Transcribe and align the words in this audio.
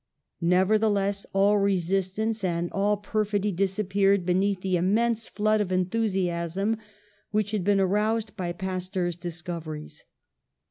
Nevertheless, 0.49 1.27
all 1.31 1.59
resistance 1.59 2.43
and 2.43 2.71
all 2.71 2.97
per 2.97 3.23
fidy 3.23 3.51
disappeared 3.55 4.25
beneath 4.25 4.61
the 4.61 4.75
immense 4.75 5.27
flood 5.29 5.61
of 5.61 5.71
enthusiasm 5.71 6.77
which 7.29 7.51
had 7.51 7.63
been 7.63 7.79
aroused 7.79 8.35
by 8.35 8.51
Pas 8.51 8.89
teur's 8.89 9.15
discoveries. 9.15 10.03